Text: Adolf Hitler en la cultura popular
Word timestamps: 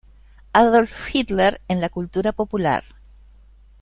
Adolf 0.53 1.09
Hitler 1.13 1.61
en 1.67 1.79
la 1.79 1.89
cultura 1.89 2.31
popular 2.31 2.83